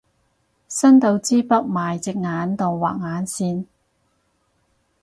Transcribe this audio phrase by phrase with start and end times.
[0.67, 3.67] 伸到支筆埋隻眼度畫眼線